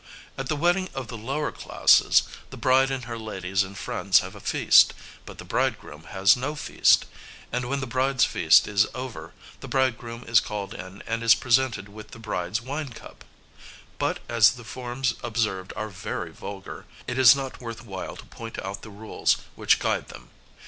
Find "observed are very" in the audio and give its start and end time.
15.21-16.31